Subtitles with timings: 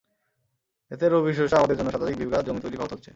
[0.91, 3.09] এতে রবি শস্য আবাদের জন্য শতাধিক বিঘা জমি তৈরি ব্যাহত হচ্ছে।